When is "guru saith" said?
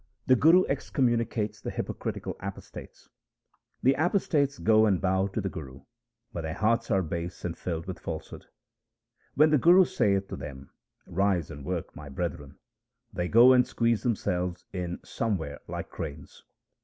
9.59-10.27